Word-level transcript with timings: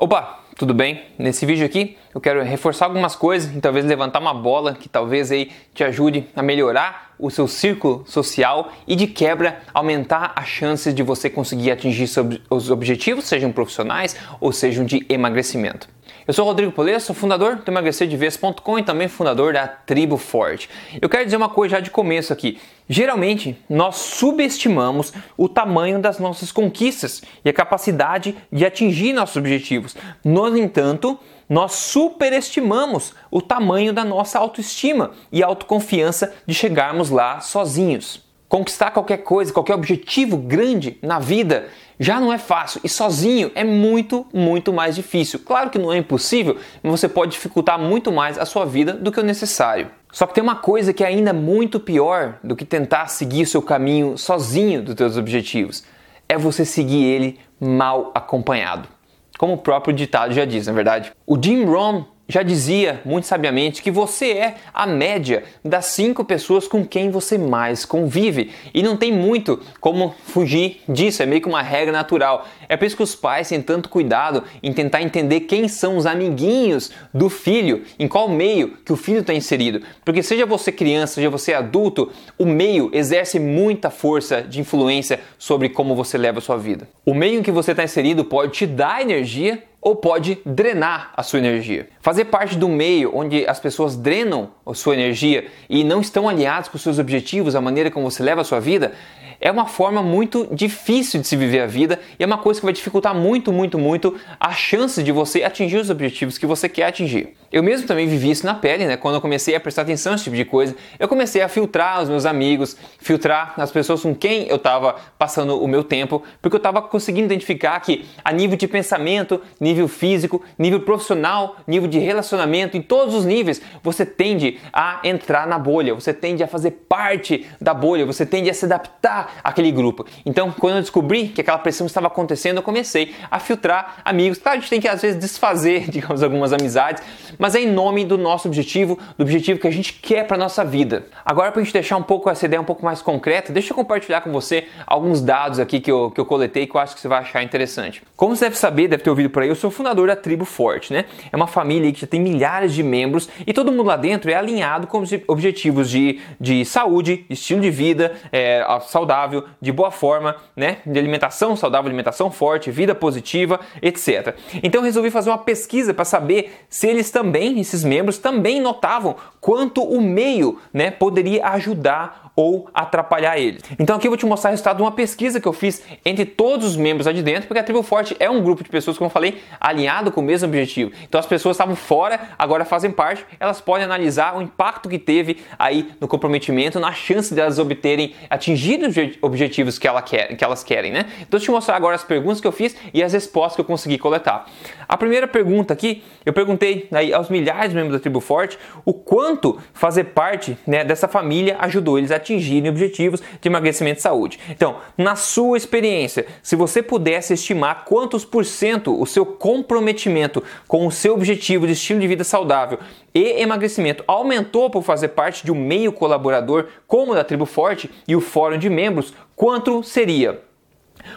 Opa, 0.00 0.44
tudo 0.56 0.72
bem? 0.72 1.02
Nesse 1.18 1.44
vídeo 1.44 1.66
aqui 1.66 1.98
eu 2.14 2.20
quero 2.20 2.40
reforçar 2.44 2.84
algumas 2.84 3.16
coisas 3.16 3.52
e 3.52 3.60
talvez 3.60 3.84
levantar 3.84 4.20
uma 4.20 4.32
bola 4.32 4.72
que 4.72 4.88
talvez 4.88 5.32
aí 5.32 5.50
te 5.74 5.82
ajude 5.82 6.24
a 6.36 6.42
melhorar 6.42 7.16
o 7.18 7.28
seu 7.30 7.48
círculo 7.48 8.04
social 8.06 8.70
e 8.86 8.94
de 8.94 9.08
quebra 9.08 9.60
aumentar 9.74 10.32
as 10.36 10.46
chances 10.46 10.94
de 10.94 11.02
você 11.02 11.28
conseguir 11.28 11.72
atingir 11.72 12.08
os 12.48 12.70
objetivos, 12.70 13.24
sejam 13.24 13.50
profissionais 13.50 14.16
ou 14.40 14.52
sejam 14.52 14.84
de 14.84 15.04
emagrecimento. 15.08 15.88
Eu 16.28 16.34
sou 16.34 16.44
Rodrigo 16.44 16.70
Polesso, 16.70 17.14
fundador 17.14 17.56
do 17.56 17.70
emagrecerdeves.com 17.70 18.78
e 18.78 18.82
também 18.82 19.08
fundador 19.08 19.54
da 19.54 19.66
Tribo 19.66 20.18
Forte. 20.18 20.68
Eu 21.00 21.08
quero 21.08 21.24
dizer 21.24 21.38
uma 21.38 21.48
coisa 21.48 21.76
já 21.76 21.80
de 21.80 21.90
começo 21.90 22.34
aqui. 22.34 22.60
Geralmente, 22.86 23.56
nós 23.66 23.96
subestimamos 23.96 25.10
o 25.38 25.48
tamanho 25.48 25.98
das 25.98 26.18
nossas 26.18 26.52
conquistas 26.52 27.22
e 27.42 27.48
a 27.48 27.52
capacidade 27.54 28.36
de 28.52 28.66
atingir 28.66 29.14
nossos 29.14 29.36
objetivos. 29.36 29.96
No 30.22 30.54
entanto, 30.54 31.18
nós 31.48 31.72
superestimamos 31.72 33.14
o 33.30 33.40
tamanho 33.40 33.94
da 33.94 34.04
nossa 34.04 34.38
autoestima 34.38 35.12
e 35.32 35.42
autoconfiança 35.42 36.34
de 36.46 36.52
chegarmos 36.52 37.08
lá 37.08 37.40
sozinhos. 37.40 38.27
Conquistar 38.48 38.90
qualquer 38.92 39.18
coisa, 39.18 39.52
qualquer 39.52 39.74
objetivo 39.74 40.38
grande 40.38 40.98
na 41.02 41.18
vida 41.18 41.68
já 42.00 42.18
não 42.18 42.32
é 42.32 42.38
fácil 42.38 42.80
e 42.82 42.88
sozinho 42.88 43.50
é 43.54 43.62
muito, 43.62 44.26
muito 44.32 44.72
mais 44.72 44.94
difícil. 44.94 45.40
Claro 45.40 45.68
que 45.68 45.78
não 45.78 45.92
é 45.92 45.98
impossível, 45.98 46.56
mas 46.82 47.00
você 47.00 47.08
pode 47.08 47.32
dificultar 47.32 47.78
muito 47.78 48.10
mais 48.10 48.38
a 48.38 48.46
sua 48.46 48.64
vida 48.64 48.94
do 48.94 49.12
que 49.12 49.20
o 49.20 49.24
necessário. 49.24 49.90
Só 50.10 50.26
que 50.26 50.34
tem 50.34 50.42
uma 50.42 50.56
coisa 50.56 50.94
que 50.94 51.04
é 51.04 51.08
ainda 51.08 51.34
muito 51.34 51.78
pior 51.78 52.38
do 52.42 52.56
que 52.56 52.64
tentar 52.64 53.08
seguir 53.08 53.42
o 53.42 53.46
seu 53.46 53.60
caminho 53.60 54.16
sozinho 54.16 54.82
dos 54.82 54.94
seus 54.94 55.18
objetivos. 55.18 55.84
É 56.26 56.38
você 56.38 56.64
seguir 56.64 57.04
ele 57.04 57.38
mal 57.60 58.12
acompanhado. 58.14 58.88
Como 59.36 59.52
o 59.54 59.58
próprio 59.58 59.94
ditado 59.94 60.32
já 60.32 60.46
diz, 60.46 60.66
na 60.66 60.72
é 60.72 60.74
verdade. 60.74 61.12
O 61.26 61.38
Jim 61.40 61.64
Rohn 61.64 62.04
já 62.28 62.42
dizia 62.42 63.00
muito 63.06 63.26
sabiamente 63.26 63.82
que 63.82 63.90
você 63.90 64.32
é 64.32 64.54
a 64.74 64.86
média 64.86 65.44
das 65.64 65.86
cinco 65.86 66.22
pessoas 66.22 66.68
com 66.68 66.84
quem 66.84 67.10
você 67.10 67.38
mais 67.38 67.86
convive. 67.86 68.52
E 68.74 68.82
não 68.82 68.98
tem 68.98 69.10
muito 69.10 69.58
como 69.80 70.14
fugir 70.26 70.82
disso, 70.86 71.22
é 71.22 71.26
meio 71.26 71.40
que 71.40 71.48
uma 71.48 71.62
regra 71.62 71.90
natural. 71.90 72.46
É 72.68 72.76
por 72.76 72.84
isso 72.84 72.96
que 72.96 73.02
os 73.02 73.14
pais 73.14 73.48
têm 73.48 73.62
tanto 73.62 73.88
cuidado 73.88 74.44
em 74.62 74.74
tentar 74.74 75.00
entender 75.00 75.40
quem 75.40 75.68
são 75.68 75.96
os 75.96 76.04
amiguinhos 76.04 76.90
do 77.14 77.30
filho, 77.30 77.84
em 77.98 78.06
qual 78.06 78.28
meio 78.28 78.76
que 78.84 78.92
o 78.92 78.96
filho 78.96 79.20
está 79.20 79.32
inserido. 79.32 79.80
Porque 80.04 80.22
seja 80.22 80.44
você 80.44 80.70
criança, 80.70 81.14
seja 81.14 81.30
você 81.30 81.54
adulto, 81.54 82.12
o 82.38 82.44
meio 82.44 82.90
exerce 82.92 83.40
muita 83.40 83.88
força 83.88 84.42
de 84.42 84.60
influência 84.60 85.20
sobre 85.38 85.70
como 85.70 85.96
você 85.96 86.18
leva 86.18 86.40
a 86.40 86.42
sua 86.42 86.58
vida. 86.58 86.86
O 87.06 87.14
meio 87.14 87.40
em 87.40 87.42
que 87.42 87.50
você 87.50 87.70
está 87.70 87.82
inserido 87.82 88.22
pode 88.22 88.52
te 88.52 88.66
dar 88.66 89.00
energia 89.00 89.62
ou 89.80 89.94
pode 89.96 90.38
drenar 90.44 91.12
a 91.16 91.22
sua 91.22 91.38
energia. 91.38 91.88
Fazer 92.00 92.26
parte 92.26 92.56
do 92.56 92.68
meio 92.68 93.14
onde 93.14 93.46
as 93.46 93.60
pessoas 93.60 93.96
drenam 93.96 94.50
a 94.66 94.74
sua 94.74 94.94
energia 94.94 95.46
e 95.68 95.84
não 95.84 96.00
estão 96.00 96.28
alinhados 96.28 96.68
com 96.68 96.78
seus 96.78 96.98
objetivos, 96.98 97.54
a 97.54 97.60
maneira 97.60 97.90
como 97.90 98.10
você 98.10 98.22
leva 98.22 98.40
a 98.40 98.44
sua 98.44 98.60
vida, 98.60 98.92
é 99.40 99.50
uma 99.50 99.66
forma 99.66 100.02
muito 100.02 100.48
difícil 100.52 101.20
de 101.20 101.26
se 101.26 101.36
viver 101.36 101.60
a 101.60 101.66
vida 101.66 101.98
e 102.18 102.22
é 102.22 102.26
uma 102.26 102.38
coisa 102.38 102.60
que 102.60 102.66
vai 102.66 102.72
dificultar 102.72 103.14
muito, 103.14 103.52
muito, 103.52 103.78
muito 103.78 104.16
a 104.38 104.52
chance 104.52 105.02
de 105.02 105.12
você 105.12 105.42
atingir 105.42 105.76
os 105.76 105.90
objetivos 105.90 106.38
que 106.38 106.46
você 106.46 106.68
quer 106.68 106.86
atingir. 106.86 107.34
Eu 107.50 107.62
mesmo 107.62 107.86
também 107.86 108.06
vivi 108.06 108.30
isso 108.30 108.44
na 108.44 108.54
pele, 108.54 108.86
né? 108.86 108.96
Quando 108.96 109.14
eu 109.14 109.20
comecei 109.20 109.54
a 109.54 109.60
prestar 109.60 109.82
atenção 109.82 110.12
nesse 110.12 110.24
tipo 110.24 110.36
de 110.36 110.44
coisa, 110.44 110.76
eu 110.98 111.08
comecei 111.08 111.40
a 111.40 111.48
filtrar 111.48 112.02
os 112.02 112.08
meus 112.08 112.26
amigos, 112.26 112.76
filtrar 112.98 113.54
as 113.56 113.70
pessoas 113.70 114.02
com 114.02 114.14
quem 114.14 114.46
eu 114.48 114.56
estava 114.56 114.96
passando 115.18 115.62
o 115.62 115.66
meu 115.66 115.82
tempo, 115.82 116.22
porque 116.42 116.56
eu 116.56 116.58
estava 116.58 116.82
conseguindo 116.82 117.26
identificar 117.26 117.80
que 117.80 118.04
a 118.22 118.32
nível 118.32 118.56
de 118.56 118.68
pensamento, 118.68 119.40
nível 119.58 119.88
físico, 119.88 120.42
nível 120.58 120.80
profissional, 120.80 121.56
nível 121.66 121.88
de 121.88 121.98
relacionamento, 121.98 122.76
em 122.76 122.82
todos 122.82 123.14
os 123.14 123.24
níveis, 123.24 123.62
você 123.82 124.04
tende 124.04 124.58
a 124.70 125.00
entrar 125.04 125.46
na 125.46 125.58
bolha, 125.58 125.94
você 125.94 126.12
tende 126.12 126.42
a 126.42 126.46
fazer 126.46 126.72
parte 126.86 127.46
da 127.58 127.72
bolha, 127.72 128.04
você 128.04 128.26
tende 128.26 128.50
a 128.50 128.54
se 128.54 128.66
adaptar 128.66 129.27
àquele 129.42 129.70
grupo. 129.70 130.06
Então, 130.24 130.52
quando 130.52 130.76
eu 130.76 130.80
descobri 130.80 131.28
que 131.28 131.40
aquela 131.40 131.58
pressão 131.58 131.86
estava 131.86 132.06
acontecendo, 132.06 132.58
eu 132.58 132.62
comecei 132.62 133.14
a 133.30 133.38
filtrar 133.38 133.96
amigos. 134.04 134.38
Claro, 134.38 134.58
a 134.58 134.60
gente 134.60 134.70
tem 134.70 134.80
que 134.80 134.88
às 134.88 135.02
vezes 135.02 135.18
desfazer, 135.18 135.88
digamos, 135.90 136.22
algumas 136.22 136.52
amizades, 136.52 137.02
mas 137.38 137.54
é 137.54 137.60
em 137.60 137.70
nome 137.70 138.04
do 138.04 138.16
nosso 138.16 138.48
objetivo, 138.48 138.98
do 139.16 139.22
objetivo 139.22 139.58
que 139.58 139.66
a 139.66 139.72
gente 139.72 139.92
quer 139.94 140.26
para 140.26 140.36
nossa 140.36 140.64
vida. 140.64 141.06
Agora, 141.24 141.50
para 141.50 141.60
a 141.60 141.64
gente 141.64 141.72
deixar 141.72 141.96
um 141.96 142.02
pouco 142.02 142.30
essa 142.30 142.46
ideia 142.46 142.60
um 142.60 142.64
pouco 142.64 142.84
mais 142.84 143.02
concreta, 143.02 143.52
deixa 143.52 143.72
eu 143.72 143.76
compartilhar 143.76 144.20
com 144.20 144.30
você 144.32 144.66
alguns 144.86 145.20
dados 145.20 145.58
aqui 145.58 145.80
que 145.80 145.90
eu, 145.90 146.10
que 146.10 146.20
eu 146.20 146.24
coletei 146.24 146.66
que 146.66 146.74
eu 146.74 146.80
acho 146.80 146.94
que 146.94 147.00
você 147.00 147.08
vai 147.08 147.20
achar 147.20 147.42
interessante. 147.42 148.02
Como 148.16 148.34
você 148.34 148.46
deve 148.46 148.56
saber, 148.56 148.88
deve 148.88 149.02
ter 149.02 149.10
ouvido 149.10 149.30
por 149.30 149.42
aí, 149.42 149.48
eu 149.48 149.54
sou 149.54 149.70
fundador 149.70 150.08
da 150.08 150.16
Tribo 150.16 150.44
Forte, 150.44 150.92
né? 150.92 151.04
É 151.30 151.36
uma 151.36 151.46
família 151.46 151.90
que 151.92 152.00
já 152.00 152.06
tem 152.06 152.20
milhares 152.20 152.72
de 152.72 152.82
membros 152.82 153.28
e 153.46 153.52
todo 153.52 153.70
mundo 153.70 153.84
lá 153.84 153.96
dentro 153.96 154.30
é 154.30 154.34
alinhado 154.34 154.86
com 154.86 155.00
os 155.00 155.10
objetivos 155.26 155.90
de, 155.90 156.20
de 156.40 156.64
saúde, 156.64 157.24
estilo 157.28 157.60
de 157.60 157.70
vida 157.70 158.12
é, 158.32 158.64
saudável, 158.88 159.17
de 159.60 159.72
boa 159.72 159.90
forma, 159.90 160.36
né? 160.54 160.78
De 160.86 160.98
alimentação 160.98 161.56
saudável, 161.56 161.88
alimentação 161.88 162.30
forte, 162.30 162.70
vida 162.70 162.94
positiva, 162.94 163.60
etc. 163.82 164.36
Então 164.62 164.82
resolvi 164.82 165.10
fazer 165.10 165.30
uma 165.30 165.38
pesquisa 165.38 165.92
para 165.92 166.04
saber 166.04 166.66
se 166.68 166.86
eles 166.86 167.10
também, 167.10 167.58
esses 167.58 167.82
membros 167.84 168.18
também 168.18 168.60
notavam 168.60 169.16
quanto 169.40 169.82
o 169.82 170.00
meio 170.00 170.58
né, 170.72 170.90
poderia 170.90 171.46
ajudar 171.48 172.27
ou 172.38 172.70
atrapalhar 172.72 173.36
eles. 173.36 173.64
Então 173.80 173.96
aqui 173.96 174.06
eu 174.06 174.12
vou 174.12 174.16
te 174.16 174.24
mostrar 174.24 174.50
o 174.50 174.52
resultado 174.52 174.76
de 174.76 174.82
uma 174.82 174.92
pesquisa 174.92 175.40
que 175.40 175.48
eu 175.48 175.52
fiz 175.52 175.82
entre 176.04 176.24
todos 176.24 176.68
os 176.68 176.76
membros 176.76 177.04
lá 177.06 177.12
de 177.12 177.20
dentro, 177.20 177.48
porque 177.48 177.58
a 177.58 177.64
Tribo 177.64 177.82
Forte 177.82 178.14
é 178.20 178.30
um 178.30 178.40
grupo 178.40 178.62
de 178.62 178.70
pessoas, 178.70 178.96
como 178.96 179.06
eu 179.06 179.12
falei, 179.12 179.42
alinhado 179.58 180.12
com 180.12 180.20
o 180.20 180.22
mesmo 180.22 180.46
objetivo. 180.46 180.92
Então 181.02 181.18
as 181.18 181.26
pessoas 181.26 181.56
estavam 181.56 181.74
fora, 181.74 182.20
agora 182.38 182.64
fazem 182.64 182.92
parte, 182.92 183.26
elas 183.40 183.60
podem 183.60 183.84
analisar 183.84 184.36
o 184.36 184.40
impacto 184.40 184.88
que 184.88 185.00
teve 185.00 185.38
aí 185.58 185.90
no 186.00 186.06
comprometimento, 186.06 186.78
na 186.78 186.92
chance 186.92 187.34
de 187.34 187.40
elas 187.40 187.58
obterem, 187.58 188.14
atingir 188.30 188.78
os 188.86 188.94
objetivos 189.20 189.76
que, 189.76 189.88
ela 189.88 190.00
quer, 190.00 190.36
que 190.36 190.44
elas 190.44 190.62
querem, 190.62 190.92
né? 190.92 191.06
Então 191.16 191.40
deixa 191.40 191.46
eu 191.46 191.46
te 191.46 191.50
mostrar 191.50 191.74
agora 191.74 191.96
as 191.96 192.04
perguntas 192.04 192.40
que 192.40 192.46
eu 192.46 192.52
fiz 192.52 192.76
e 192.94 193.02
as 193.02 193.12
respostas 193.12 193.56
que 193.56 193.62
eu 193.62 193.64
consegui 193.64 193.98
coletar. 193.98 194.46
A 194.88 194.96
primeira 194.96 195.26
pergunta 195.26 195.72
aqui, 195.72 196.04
eu 196.24 196.32
perguntei 196.32 196.86
aí 196.92 197.12
aos 197.12 197.28
milhares 197.28 197.70
de 197.70 197.74
membros 197.74 197.94
da 197.94 198.00
Tribo 198.00 198.20
Forte 198.20 198.56
o 198.84 198.92
quanto 198.92 199.58
fazer 199.74 200.04
parte 200.04 200.56
né, 200.64 200.84
dessa 200.84 201.08
família 201.08 201.56
ajudou 201.58 201.98
eles 201.98 202.12
a 202.12 202.27
atingirem 202.28 202.70
objetivos 202.70 203.20
de 203.40 203.48
emagrecimento 203.48 203.98
e 203.98 204.02
saúde. 204.02 204.38
Então, 204.50 204.76
na 204.96 205.16
sua 205.16 205.56
experiência, 205.56 206.26
se 206.42 206.54
você 206.54 206.82
pudesse 206.82 207.32
estimar 207.32 207.84
quantos 207.84 208.24
por 208.24 208.44
cento 208.44 209.00
o 209.00 209.06
seu 209.06 209.24
comprometimento 209.24 210.42
com 210.66 210.86
o 210.86 210.92
seu 210.92 211.14
objetivo 211.14 211.66
de 211.66 211.72
estilo 211.72 212.00
de 212.00 212.06
vida 212.06 212.24
saudável 212.24 212.78
e 213.14 213.40
emagrecimento 213.40 214.04
aumentou 214.06 214.70
por 214.70 214.82
fazer 214.82 215.08
parte 215.08 215.44
de 215.44 215.52
um 215.52 215.54
meio 215.54 215.92
colaborador 215.92 216.66
como 216.86 217.14
da 217.14 217.24
Tribo 217.24 217.46
Forte 217.46 217.90
e 218.06 218.14
o 218.14 218.20
Fórum 218.20 218.58
de 218.58 218.68
Membros, 218.68 219.14
quanto 219.34 219.82
seria? 219.82 220.47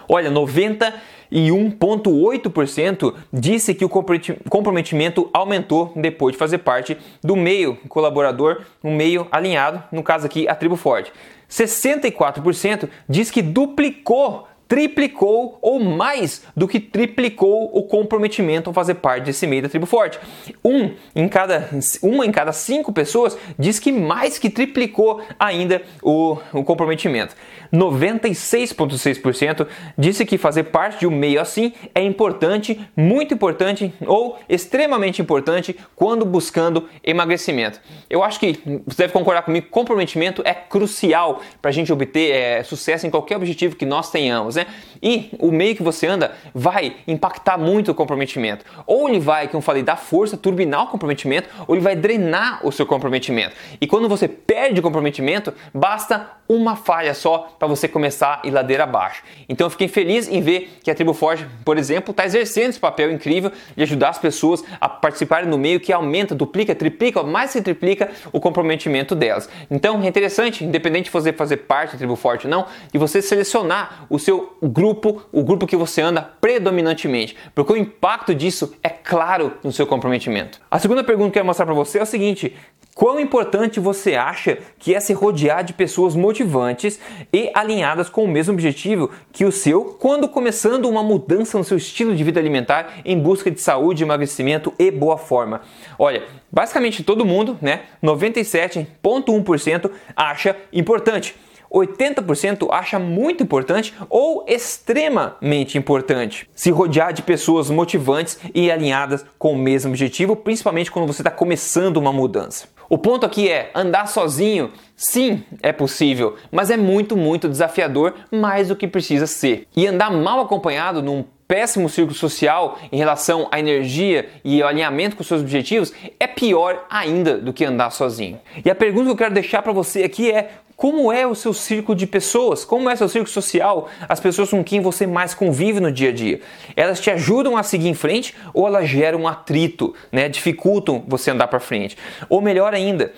Olha, 0.08 0.30
90 0.30 0.94
e 1.31 1.47
1,8% 1.50 3.16
disse 3.31 3.74
que 3.74 3.86
o 3.86 3.90
comprometimento 3.90 5.30
aumentou 5.34 5.94
depois 5.96 6.34
de 6.34 6.40
fazer 6.40 6.58
parte 6.59 6.97
do 7.24 7.36
meio 7.36 7.78
colaborador, 7.88 8.62
um 8.84 8.94
meio 8.94 9.28
alinhado, 9.31 9.81
no 9.92 10.03
caso 10.03 10.25
aqui 10.25 10.47
a 10.47 10.53
Tribo 10.53 10.75
Forte. 10.75 11.12
64% 11.50 12.90
diz 13.08 13.31
que 13.31 13.42
duplicou 13.42 14.47
triplicou 14.71 15.59
ou 15.61 15.81
mais 15.81 16.43
do 16.55 16.65
que 16.65 16.79
triplicou 16.79 17.69
o 17.73 17.83
comprometimento 17.83 18.69
ao 18.69 18.73
fazer 18.73 18.93
parte 18.93 19.25
desse 19.25 19.45
meio 19.45 19.63
da 19.63 19.67
tribo 19.67 19.85
forte. 19.85 20.17
Um 20.63 20.91
em 21.13 21.27
cada, 21.27 21.69
uma 22.01 22.25
em 22.25 22.31
cada 22.31 22.53
cinco 22.53 22.93
pessoas 22.93 23.37
diz 23.59 23.79
que 23.79 23.91
mais 23.91 24.39
que 24.39 24.49
triplicou 24.49 25.21
ainda 25.37 25.81
o, 26.01 26.37
o 26.53 26.63
comprometimento. 26.63 27.35
96,6% 27.73 29.67
disse 29.97 30.25
que 30.25 30.37
fazer 30.37 30.63
parte 30.63 31.01
de 31.01 31.07
um 31.07 31.11
meio 31.11 31.41
assim 31.41 31.73
é 31.93 32.01
importante, 32.01 32.79
muito 32.95 33.33
importante 33.33 33.93
ou 34.05 34.39
extremamente 34.47 35.21
importante 35.21 35.75
quando 35.97 36.25
buscando 36.25 36.88
emagrecimento. 37.03 37.81
Eu 38.09 38.24
acho 38.24 38.39
que 38.39 38.57
você 38.85 39.03
deve 39.03 39.12
concordar 39.12 39.41
comigo, 39.41 39.67
comprometimento 39.69 40.41
é 40.45 40.53
crucial 40.53 41.41
para 41.62 41.69
a 41.69 41.74
gente 41.74 41.91
obter 41.91 42.31
é, 42.31 42.63
sucesso 42.63 43.06
em 43.06 43.09
qualquer 43.09 43.35
objetivo 43.35 43.75
que 43.75 43.85
nós 43.85 44.09
tenhamos. 44.09 44.56
Né? 44.56 44.61
Né? 44.62 44.68
E 45.02 45.30
o 45.40 45.52
meio 45.52 45.75
que 45.75 45.84
você 45.84 46.08
anda 46.08 46.36
vai 46.54 46.96
impactar 47.08 47.58
muito 47.58 47.92
o 47.92 47.96
comprometimento. 47.96 48.66
Ou 48.86 49.10
ele 49.10 49.19
vai, 49.19 49.48
como 49.48 49.58
eu 49.58 49.62
falei, 49.62 49.84
dar 49.84 49.96
força, 49.96 50.38
turbinar 50.38 50.84
o 50.84 50.88
comprometimento, 50.88 51.50
ou 51.68 51.75
ele 51.75 51.84
vai 51.84 51.96
drenar 51.96 52.66
o 52.66 52.72
seu 52.72 52.86
comprometimento. 52.86 53.56
E 53.80 53.88
quando 53.88 54.08
você 54.08 54.28
perde 54.28 54.80
o 54.80 54.84
comprometimento, 54.84 55.54
basta 55.74 56.31
uma 56.48 56.75
falha 56.75 57.13
só 57.13 57.56
para 57.58 57.68
você 57.68 57.88
começar 57.88 58.42
a 58.44 58.48
ir 58.48 58.52
ladeira 58.52 58.84
abaixo. 58.84 59.24
Então 59.48 59.66
eu 59.66 59.72
fiquei 59.72 59.88
feliz 59.88 60.28
em 60.28 60.42
ver 60.42 60.78
que 60.84 60.92
a 60.92 60.96
Tribo 60.96 61.13
Forte, 61.13 61.48
por 61.63 61.78
exemplo, 61.78 62.12
está 62.12 62.25
exercendo 62.25 62.72
esse 62.72 62.80
papel 62.80 63.12
incrível 63.12 63.52
de 63.75 63.84
ajudar 63.84 64.10
as 64.10 64.18
pessoas 64.18 64.63
a 64.80 64.90
participarem 64.90 65.50
no 65.50 65.58
meio 65.58 65.80
que 65.80 65.94
aumenta, 65.94 66.36
duplica, 66.36 66.75
triplica, 66.75 67.24
mais 67.24 67.52
se 67.52 67.62
triplica 67.62 68.12
o 68.31 68.40
comprometimento 68.40 69.16
delas. 69.16 69.50
Então 69.69 70.02
é 70.04 70.08
interessante, 70.08 70.66
independente 70.66 71.06
de 71.06 71.12
você 71.12 71.31
fazer 71.31 71.58
parte 71.58 71.94
da 71.94 71.98
Tribo 71.98 72.16
Forte 72.16 72.48
ou 72.48 72.52
não, 72.52 72.66
de 72.92 72.98
você 72.98 73.22
selecionar 73.22 74.06
o 74.10 74.19
seu 74.19 74.50
grupo, 74.62 75.24
o 75.31 75.44
grupo 75.44 75.68
que 75.68 75.75
você 75.75 76.01
anda 76.01 76.21
predominantemente, 76.21 77.36
porque 77.53 77.74
o 77.74 77.77
impacto 77.77 78.33
disso 78.33 78.74
é 78.83 78.89
claro 78.89 79.53
no 79.63 79.71
seu 79.71 79.86
comprometimento. 79.86 80.59
A 80.69 80.80
segunda 80.80 81.03
pergunta 81.03 81.31
que 81.31 81.31
eu 81.31 81.42
quero 81.42 81.45
mostrar 81.45 81.65
para 81.65 81.75
você 81.75 82.00
é 82.00 82.03
o 82.03 82.06
seguinte: 82.06 82.56
Quão 82.94 83.19
importante 83.19 83.80
você 83.80 84.15
acha 84.15 84.57
que 84.77 84.94
é 84.94 85.00
se 85.00 85.13
rodear 85.13 85.63
de 85.63 85.74
pessoas 85.74 86.13
motivantes 86.15 87.00
e 87.31 87.50
alinhadas 87.53 88.09
com 88.09 88.25
o 88.25 88.27
mesmo 88.27 88.53
objetivo 88.53 89.09
que 89.31 89.45
o 89.45 89.51
seu 89.51 89.86
quando 89.98 90.27
começando 90.27 90.89
uma 90.89 91.01
mudança 91.01 91.57
no 91.57 91.63
seu 91.63 91.77
estilo 91.77 92.13
de 92.15 92.24
vida 92.24 92.39
alimentar 92.39 93.01
em 93.06 93.18
busca 93.18 93.50
de 93.50 93.62
saúde, 93.62 94.03
emagrecimento 94.03 94.74
e 94.77 94.92
boa 94.92 95.18
forma? 95.18 95.62
Olha, 95.98 96.24
basicamente 96.51 97.01
todo 97.01 97.25
mundo, 97.25 97.57
né, 97.62 97.83
97,1% 98.03 99.89
acha 100.15 100.56
importante. 100.74 101.33
80% 101.73 102.68
acha 102.71 103.00
muito 103.00 103.44
importante 103.44 103.94
ou 104.09 104.45
extremamente 104.47 105.77
importante. 105.77 106.47
Se 106.53 106.69
rodear 106.71 107.13
de 107.13 107.21
pessoas 107.21 107.69
motivantes 107.69 108.39
e 108.53 108.69
alinhadas 108.69 109.25
com 109.39 109.53
o 109.53 109.57
mesmo 109.57 109.91
objetivo, 109.91 110.35
principalmente 110.35 110.91
quando 110.91 111.07
você 111.07 111.21
está 111.21 111.31
começando 111.31 111.97
uma 111.97 112.12
mudança. 112.12 112.68
O 112.89 112.97
ponto 112.97 113.25
aqui 113.25 113.50
é 113.50 113.71
andar 113.73 114.07
sozinho. 114.07 114.71
Sim, 114.97 115.45
é 115.63 115.71
possível, 115.71 116.35
mas 116.51 116.69
é 116.69 116.75
muito, 116.75 117.15
muito 117.15 117.47
desafiador, 117.47 118.15
mais 118.29 118.67
do 118.67 118.75
que 118.75 118.85
precisa 118.85 119.25
ser. 119.25 119.65
E 119.74 119.88
andar 119.88 120.12
mal 120.12 120.41
acompanhado 120.41 121.01
num 121.01 121.24
péssimo 121.47 121.89
círculo 121.89 122.17
social 122.17 122.79
em 122.91 122.97
relação 122.97 123.47
à 123.51 123.59
energia 123.59 124.29
e 124.44 124.62
ao 124.62 124.69
alinhamento 124.69 125.17
com 125.17 125.24
seus 125.24 125.41
objetivos 125.41 125.91
é 126.17 126.25
pior 126.25 126.85
ainda 126.89 127.38
do 127.38 127.51
que 127.51 127.65
andar 127.65 127.91
sozinho. 127.91 128.39
E 128.63 128.69
a 128.69 128.75
pergunta 128.75 129.06
que 129.06 129.12
eu 129.12 129.17
quero 129.17 129.33
deixar 129.33 129.62
para 129.62 129.74
você 129.74 130.03
aqui 130.03 130.31
é: 130.31 130.51
como 130.81 131.12
é 131.12 131.28
o 131.28 131.36
seu 131.36 131.54
círculo 131.54 131.95
de 131.95 132.07
pessoas? 132.07 132.66
Como 132.66 132.89
é 132.89 132.95
o 132.95 132.98
seu 132.98 133.07
círculo 133.07 133.31
social? 133.31 133.88
As 134.10 134.19
pessoas 134.19 134.50
com 134.50 134.63
quem 134.63 134.81
você 134.81 135.06
mais 135.06 135.31
convive 135.31 135.80
no 135.80 135.92
dia 135.92 136.10
a 136.10 136.12
dia? 136.12 136.42
Elas 136.75 137.00
te 137.00 137.12
ajudam 137.12 137.56
a 137.56 137.62
seguir 137.62 137.88
em 137.88 137.94
frente 137.94 138.33
ou 138.51 138.66
elas 138.66 138.89
geram 138.89 139.28
atrito, 139.28 139.94
né? 140.12 140.28
dificultam 140.28 141.06
você 141.07 141.30
andar 141.30 141.50
para 141.50 141.60
frente? 141.60 141.95
Ou 142.28 142.42
melhor 142.42 142.74
ainda, 142.74 143.13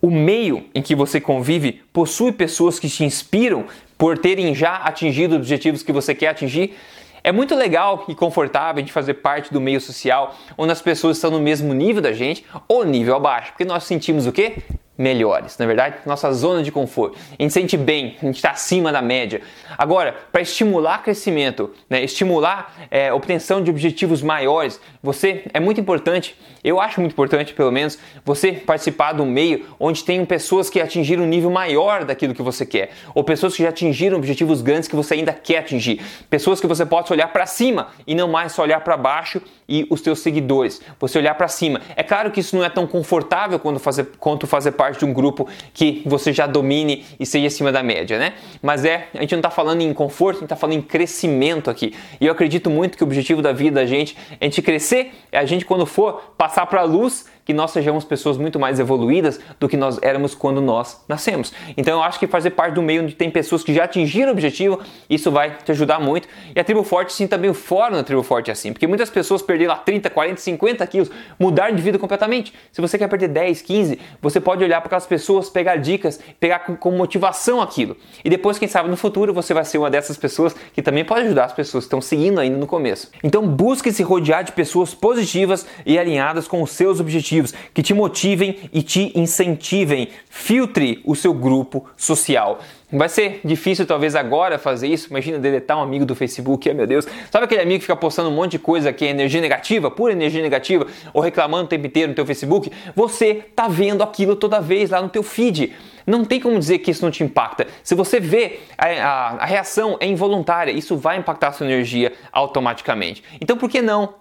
o 0.00 0.10
meio 0.10 0.64
em 0.74 0.80
que 0.80 0.94
você 0.94 1.20
convive 1.20 1.82
possui 1.92 2.32
pessoas 2.32 2.78
que 2.78 2.88
te 2.88 3.04
inspiram 3.04 3.66
por 3.98 4.16
terem 4.16 4.54
já 4.54 4.76
atingido 4.76 5.34
os 5.34 5.40
objetivos 5.40 5.82
que 5.82 5.92
você 5.92 6.14
quer 6.14 6.28
atingir? 6.28 6.74
É 7.22 7.30
muito 7.30 7.54
legal 7.54 8.06
e 8.08 8.14
confortável 8.14 8.82
de 8.82 8.90
fazer 8.90 9.14
parte 9.14 9.52
do 9.52 9.60
meio 9.60 9.82
social 9.82 10.34
onde 10.56 10.72
as 10.72 10.80
pessoas 10.80 11.18
estão 11.18 11.30
no 11.30 11.40
mesmo 11.40 11.74
nível 11.74 12.00
da 12.00 12.14
gente 12.14 12.42
ou 12.66 12.86
nível 12.86 13.14
abaixo, 13.14 13.52
porque 13.52 13.66
nós 13.66 13.84
sentimos 13.84 14.26
o 14.26 14.32
quê? 14.32 14.62
Melhores, 15.02 15.58
na 15.58 15.66
verdade, 15.66 15.96
nossa 16.06 16.32
zona 16.32 16.62
de 16.62 16.70
conforto. 16.70 17.18
A 17.36 17.42
gente 17.42 17.52
sente 17.52 17.76
bem, 17.76 18.16
a 18.22 18.26
gente 18.26 18.36
está 18.36 18.52
acima 18.52 18.92
da 18.92 19.02
média. 19.02 19.42
Agora, 19.76 20.14
para 20.30 20.40
estimular 20.40 21.02
crescimento, 21.02 21.72
né, 21.90 22.04
estimular 22.04 22.72
é, 22.88 23.12
obtenção 23.12 23.60
de 23.60 23.68
objetivos 23.68 24.22
maiores, 24.22 24.80
você 25.02 25.44
é 25.52 25.58
muito 25.58 25.80
importante, 25.80 26.36
eu 26.62 26.80
acho 26.80 27.00
muito 27.00 27.12
importante, 27.12 27.52
pelo 27.52 27.72
menos, 27.72 27.98
você 28.24 28.52
participar 28.52 29.12
do 29.12 29.26
meio 29.26 29.66
onde 29.80 30.04
tem 30.04 30.24
pessoas 30.24 30.70
que 30.70 30.80
atingiram 30.80 31.24
um 31.24 31.26
nível 31.26 31.50
maior 31.50 32.04
daquilo 32.04 32.32
que 32.32 32.42
você 32.42 32.64
quer, 32.64 32.90
ou 33.12 33.24
pessoas 33.24 33.56
que 33.56 33.64
já 33.64 33.70
atingiram 33.70 34.16
objetivos 34.16 34.62
grandes 34.62 34.88
que 34.88 34.94
você 34.94 35.14
ainda 35.14 35.32
quer 35.32 35.58
atingir, 35.58 36.00
pessoas 36.30 36.60
que 36.60 36.66
você 36.66 36.86
possa 36.86 37.12
olhar 37.12 37.28
para 37.32 37.44
cima 37.46 37.88
e 38.06 38.14
não 38.14 38.28
mais 38.28 38.52
só 38.52 38.62
olhar 38.62 38.80
para 38.80 38.96
baixo 38.96 39.42
e 39.68 39.86
os 39.90 40.00
seus 40.00 40.20
seguidores, 40.20 40.80
você 41.00 41.18
olhar 41.18 41.34
para 41.34 41.48
cima. 41.48 41.80
É 41.96 42.02
claro 42.02 42.30
que 42.30 42.40
isso 42.40 42.54
não 42.54 42.64
é 42.64 42.68
tão 42.68 42.86
confortável 42.86 43.58
quando 43.58 43.80
fazer, 43.80 44.06
quanto 44.18 44.46
fazer 44.46 44.72
parte 44.72 44.91
de 44.98 45.04
um 45.04 45.12
grupo 45.12 45.48
que 45.72 46.02
você 46.06 46.32
já 46.32 46.46
domine 46.46 47.04
e 47.18 47.26
seja 47.26 47.46
acima 47.46 47.72
da 47.72 47.82
média, 47.82 48.18
né? 48.18 48.34
Mas 48.60 48.84
é, 48.84 49.08
a 49.14 49.20
gente 49.20 49.32
não 49.32 49.40
está 49.40 49.50
falando 49.50 49.80
em 49.80 49.92
conforto, 49.92 50.36
a 50.36 50.40
gente 50.40 50.44
está 50.44 50.56
falando 50.56 50.76
em 50.76 50.82
crescimento 50.82 51.70
aqui. 51.70 51.94
E 52.20 52.26
eu 52.26 52.32
acredito 52.32 52.70
muito 52.70 52.96
que 52.96 53.04
o 53.04 53.06
objetivo 53.06 53.42
da 53.42 53.52
vida 53.52 53.80
da 53.80 53.86
gente 53.86 54.16
é 54.40 54.42
a 54.42 54.44
gente 54.44 54.62
crescer, 54.62 55.12
é 55.30 55.38
a 55.38 55.44
gente 55.44 55.64
quando 55.64 55.86
for 55.86 56.34
passar 56.36 56.66
para 56.66 56.80
a 56.80 56.84
luz 56.84 57.26
que 57.44 57.52
nós 57.52 57.70
sejamos 57.70 58.04
pessoas 58.04 58.36
muito 58.36 58.58
mais 58.58 58.78
evoluídas 58.78 59.40
do 59.58 59.68
que 59.68 59.76
nós 59.76 59.98
éramos 60.02 60.34
quando 60.34 60.60
nós 60.60 61.02
nascemos. 61.08 61.52
Então 61.76 61.98
eu 61.98 62.02
acho 62.02 62.18
que 62.18 62.26
fazer 62.26 62.50
parte 62.50 62.74
do 62.74 62.82
meio 62.82 63.02
onde 63.02 63.14
tem 63.14 63.30
pessoas 63.30 63.64
que 63.64 63.74
já 63.74 63.84
atingiram 63.84 64.28
o 64.28 64.32
objetivo, 64.32 64.80
isso 65.08 65.30
vai 65.30 65.56
te 65.64 65.72
ajudar 65.72 66.00
muito. 66.00 66.28
E 66.54 66.60
a 66.60 66.64
tribo 66.64 66.82
forte 66.82 67.12
sim 67.12 67.26
também 67.26 67.50
o 67.50 67.54
fora 67.54 67.96
da 67.96 68.04
tribo 68.04 68.22
forte 68.22 68.50
é 68.50 68.52
assim, 68.52 68.72
porque 68.72 68.86
muitas 68.86 69.10
pessoas 69.10 69.42
perderam 69.42 69.72
lá 69.72 69.78
30, 69.78 70.08
40, 70.10 70.40
50 70.40 70.86
quilos, 70.86 71.10
mudaram 71.38 71.74
de 71.74 71.82
vida 71.82 71.98
completamente. 71.98 72.52
Se 72.70 72.80
você 72.80 72.96
quer 72.96 73.08
perder 73.08 73.28
10, 73.28 73.62
15, 73.62 73.98
você 74.20 74.40
pode 74.40 74.62
olhar 74.62 74.80
para 74.80 74.86
aquelas 74.86 75.06
pessoas, 75.06 75.50
pegar 75.50 75.76
dicas, 75.76 76.20
pegar 76.38 76.60
com, 76.60 76.76
com 76.76 76.90
motivação 76.92 77.60
aquilo. 77.60 77.96
E 78.24 78.30
depois, 78.30 78.58
quem 78.58 78.68
sabe 78.68 78.88
no 78.88 78.96
futuro, 78.96 79.32
você 79.34 79.52
vai 79.52 79.64
ser 79.64 79.78
uma 79.78 79.90
dessas 79.90 80.16
pessoas 80.16 80.54
que 80.72 80.82
também 80.82 81.04
pode 81.04 81.26
ajudar 81.26 81.46
as 81.46 81.52
pessoas 81.52 81.84
que 81.84 81.86
estão 81.86 82.00
seguindo 82.00 82.38
ainda 82.38 82.56
no 82.56 82.66
começo. 82.66 83.10
Então 83.22 83.46
busque 83.46 83.92
se 83.92 84.02
rodear 84.02 84.44
de 84.44 84.52
pessoas 84.52 84.94
positivas 84.94 85.66
e 85.84 85.98
alinhadas 85.98 86.46
com 86.46 86.62
os 86.62 86.70
seus 86.70 87.00
objetivos 87.00 87.31
que 87.72 87.82
te 87.82 87.94
motivem 87.94 88.58
e 88.72 88.82
te 88.82 89.12
incentivem. 89.18 90.08
Filtre 90.28 91.00
o 91.04 91.14
seu 91.14 91.32
grupo 91.32 91.86
social. 91.96 92.58
Vai 92.92 93.08
ser 93.08 93.40
difícil 93.42 93.86
talvez 93.86 94.14
agora 94.14 94.58
fazer 94.58 94.86
isso. 94.86 95.08
Imagina 95.08 95.38
deletar 95.38 95.78
um 95.78 95.82
amigo 95.82 96.04
do 96.04 96.14
Facebook, 96.14 96.68
oh, 96.68 96.74
meu 96.74 96.86
Deus. 96.86 97.06
Sabe 97.30 97.46
aquele 97.46 97.62
amigo 97.62 97.78
que 97.78 97.84
fica 97.86 97.96
postando 97.96 98.28
um 98.28 98.34
monte 98.34 98.52
de 98.52 98.58
coisa 98.58 98.92
que 98.92 99.06
é 99.06 99.08
energia 99.08 99.40
negativa, 99.40 99.90
pura 99.90 100.12
energia 100.12 100.42
negativa, 100.42 100.86
ou 101.14 101.22
reclamando 101.22 101.64
o 101.64 101.68
tempo 101.68 101.86
inteiro 101.86 102.10
no 102.10 102.14
teu 102.14 102.26
Facebook? 102.26 102.70
Você 102.94 103.34
tá 103.56 103.66
vendo 103.66 104.02
aquilo 104.02 104.36
toda 104.36 104.60
vez 104.60 104.90
lá 104.90 105.00
no 105.00 105.08
teu 105.08 105.22
feed. 105.22 105.72
Não 106.06 106.24
tem 106.24 106.38
como 106.38 106.58
dizer 106.58 106.78
que 106.78 106.90
isso 106.90 107.02
não 107.02 107.10
te 107.10 107.24
impacta. 107.24 107.66
Se 107.82 107.94
você 107.94 108.20
vê, 108.20 108.60
a, 108.76 108.86
a, 108.86 109.28
a 109.38 109.46
reação 109.46 109.96
é 109.98 110.06
involuntária, 110.06 110.70
isso 110.70 110.94
vai 110.94 111.16
impactar 111.16 111.48
a 111.48 111.52
sua 111.52 111.66
energia 111.66 112.12
automaticamente. 112.30 113.22
Então 113.40 113.56
por 113.56 113.70
que 113.70 113.80
não 113.80 114.14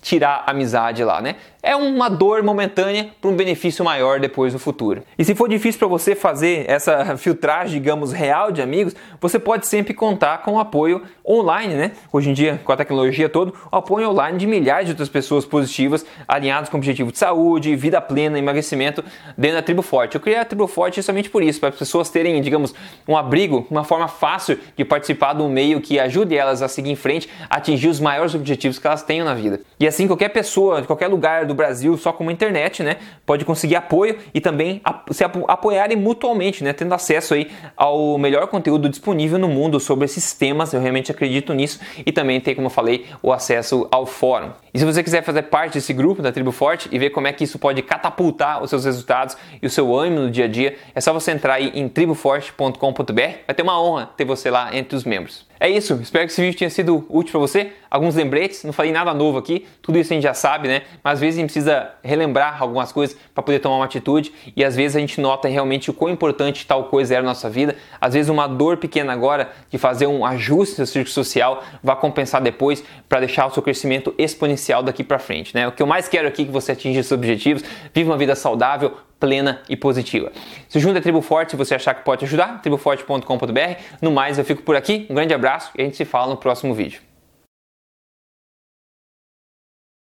tirar 0.00 0.44
a 0.46 0.50
amizade 0.50 1.04
lá, 1.04 1.20
né? 1.20 1.36
É 1.62 1.76
uma 1.76 2.08
dor 2.08 2.42
momentânea 2.42 3.10
para 3.20 3.30
um 3.30 3.36
benefício 3.36 3.84
maior 3.84 4.18
depois 4.18 4.54
no 4.54 4.58
futuro. 4.58 5.02
E 5.18 5.24
se 5.24 5.34
for 5.34 5.46
difícil 5.46 5.78
para 5.78 5.88
você 5.88 6.14
fazer 6.14 6.64
essa 6.66 7.16
filtragem, 7.18 7.80
digamos, 7.80 8.12
real 8.12 8.50
de 8.50 8.62
amigos, 8.62 8.96
você 9.20 9.38
pode 9.38 9.66
sempre 9.66 9.92
contar 9.92 10.38
com 10.38 10.54
o 10.54 10.58
apoio 10.58 11.02
online, 11.28 11.74
né? 11.74 11.92
Hoje 12.10 12.30
em 12.30 12.32
dia, 12.32 12.58
com 12.64 12.72
a 12.72 12.76
tecnologia 12.76 13.28
toda, 13.28 13.52
o 13.70 13.76
apoio 13.76 14.08
online 14.08 14.38
de 14.38 14.46
milhares 14.46 14.86
de 14.86 14.92
outras 14.92 15.10
pessoas 15.10 15.44
positivas, 15.44 16.04
alinhadas 16.26 16.70
com 16.70 16.78
o 16.78 16.80
objetivo 16.80 17.12
de 17.12 17.18
saúde, 17.18 17.76
vida 17.76 18.00
plena, 18.00 18.38
emagrecimento 18.38 19.04
dentro 19.36 19.58
da 19.58 19.62
tribo 19.62 19.82
forte. 19.82 20.14
Eu 20.14 20.20
criei 20.20 20.38
a 20.38 20.44
tribo 20.46 20.66
forte 20.66 20.96
justamente 20.96 21.28
por 21.28 21.42
isso, 21.42 21.60
para 21.60 21.68
as 21.68 21.76
pessoas 21.76 22.08
terem, 22.08 22.40
digamos, 22.40 22.74
um 23.06 23.16
abrigo, 23.16 23.66
uma 23.70 23.84
forma 23.84 24.08
fácil 24.08 24.58
de 24.74 24.84
participar 24.84 25.34
de 25.34 25.42
um 25.42 25.48
meio 25.50 25.80
que 25.82 26.00
ajude 26.00 26.34
elas 26.34 26.62
a 26.62 26.68
seguir 26.68 26.90
em 26.90 26.96
frente, 26.96 27.28
a 27.50 27.56
atingir 27.56 27.88
os 27.88 28.00
maiores 28.00 28.34
objetivos 28.34 28.78
que 28.78 28.86
elas 28.86 29.02
tenham 29.02 29.26
na 29.26 29.34
vida. 29.34 29.60
E 29.78 29.89
assim, 29.90 30.06
qualquer 30.06 30.30
pessoa, 30.30 30.80
de 30.80 30.86
qualquer 30.86 31.08
lugar 31.08 31.44
do 31.44 31.54
Brasil, 31.54 31.96
só 31.96 32.12
com 32.12 32.22
uma 32.22 32.32
internet, 32.32 32.82
né, 32.82 32.96
pode 33.26 33.44
conseguir 33.44 33.76
apoio 33.76 34.16
e 34.32 34.40
também 34.40 34.80
se 35.10 35.22
apoiarem 35.24 35.96
mutuamente, 35.96 36.64
né, 36.64 36.72
tendo 36.72 36.94
acesso 36.94 37.34
aí 37.34 37.50
ao 37.76 38.16
melhor 38.16 38.46
conteúdo 38.46 38.88
disponível 38.88 39.38
no 39.38 39.48
mundo 39.48 39.78
sobre 39.78 40.04
esses 40.04 40.32
temas. 40.32 40.72
Eu 40.72 40.80
realmente 40.80 41.10
acredito 41.10 41.52
nisso 41.52 41.80
e 42.04 42.10
também 42.10 42.40
tem, 42.40 42.54
como 42.54 42.66
eu 42.66 42.70
falei, 42.70 43.06
o 43.22 43.32
acesso 43.32 43.86
ao 43.90 44.06
fórum. 44.06 44.50
E 44.72 44.78
se 44.78 44.84
você 44.84 45.02
quiser 45.02 45.22
fazer 45.22 45.42
parte 45.42 45.74
desse 45.74 45.92
grupo 45.92 46.22
da 46.22 46.32
Tribo 46.32 46.52
Forte 46.52 46.88
e 46.90 46.98
ver 46.98 47.10
como 47.10 47.26
é 47.26 47.32
que 47.32 47.44
isso 47.44 47.58
pode 47.58 47.82
catapultar 47.82 48.62
os 48.62 48.70
seus 48.70 48.84
resultados 48.84 49.36
e 49.60 49.66
o 49.66 49.70
seu 49.70 49.94
ânimo 49.94 50.20
no 50.20 50.30
dia 50.30 50.44
a 50.44 50.48
dia, 50.48 50.76
é 50.94 51.00
só 51.00 51.12
você 51.12 51.32
entrar 51.32 51.54
aí 51.54 51.72
em 51.74 51.88
triboforte.com.br. 51.88 53.12
Vai 53.46 53.54
ter 53.54 53.62
uma 53.62 53.80
honra 53.80 54.10
ter 54.16 54.24
você 54.24 54.50
lá 54.50 54.74
entre 54.76 54.96
os 54.96 55.04
membros. 55.04 55.49
É 55.62 55.68
isso, 55.68 56.00
espero 56.00 56.24
que 56.24 56.32
esse 56.32 56.40
vídeo 56.40 56.58
tenha 56.58 56.70
sido 56.70 57.04
útil 57.10 57.32
para 57.32 57.40
você. 57.40 57.72
Alguns 57.90 58.14
lembretes, 58.14 58.64
não 58.64 58.72
falei 58.72 58.92
nada 58.92 59.12
novo 59.12 59.36
aqui, 59.36 59.66
tudo 59.82 59.98
isso 59.98 60.10
a 60.10 60.14
gente 60.14 60.22
já 60.22 60.32
sabe, 60.32 60.66
né? 60.66 60.84
Mas 61.04 61.14
às 61.14 61.20
vezes 61.20 61.36
a 61.36 61.40
gente 61.42 61.52
precisa 61.52 61.90
relembrar 62.02 62.62
algumas 62.62 62.90
coisas 62.92 63.14
para 63.34 63.42
poder 63.42 63.58
tomar 63.58 63.76
uma 63.76 63.84
atitude 63.84 64.32
e 64.56 64.64
às 64.64 64.74
vezes 64.74 64.96
a 64.96 65.00
gente 65.00 65.20
nota 65.20 65.48
realmente 65.48 65.90
o 65.90 65.92
quão 65.92 66.10
importante 66.10 66.66
tal 66.66 66.84
coisa 66.84 67.12
era 67.12 67.22
na 67.22 67.28
nossa 67.28 67.50
vida. 67.50 67.76
Às 68.00 68.14
vezes 68.14 68.30
uma 68.30 68.46
dor 68.46 68.78
pequena 68.78 69.12
agora 69.12 69.50
de 69.68 69.76
fazer 69.76 70.06
um 70.06 70.24
ajuste 70.24 70.80
no 70.80 70.86
círculo 70.86 71.12
social 71.12 71.62
vai 71.82 71.96
compensar 71.96 72.40
depois 72.40 72.82
para 73.06 73.20
deixar 73.20 73.44
o 73.44 73.50
seu 73.50 73.62
crescimento 73.62 74.14
exponencial 74.16 74.82
daqui 74.82 75.04
para 75.04 75.18
frente, 75.18 75.54
né? 75.54 75.68
O 75.68 75.72
que 75.72 75.82
eu 75.82 75.86
mais 75.86 76.08
quero 76.08 76.26
aqui 76.26 76.40
é 76.40 76.44
que 76.46 76.50
você 76.50 76.72
atinja 76.72 77.02
seus 77.02 77.18
objetivos, 77.18 77.62
viva 77.92 78.10
uma 78.10 78.16
vida 78.16 78.34
saudável, 78.34 78.96
plena 79.20 79.60
e 79.68 79.76
positiva. 79.76 80.32
Se 80.68 80.80
junta 80.80 80.98
a 80.98 81.02
Tribo 81.02 81.20
Forte 81.20 81.50
se 81.50 81.56
você 81.56 81.74
achar 81.74 81.94
que 81.94 82.02
pode 82.02 82.24
ajudar, 82.24 82.60
triboforte.com.br. 82.62 83.82
No 84.00 84.10
mais, 84.10 84.38
eu 84.38 84.44
fico 84.44 84.62
por 84.62 84.74
aqui. 84.74 85.06
Um 85.10 85.14
grande 85.14 85.34
abraço 85.34 85.70
e 85.76 85.82
a 85.82 85.84
gente 85.84 85.96
se 85.96 86.06
fala 86.06 86.30
no 86.30 86.36
próximo 86.38 86.74
vídeo. 86.74 87.09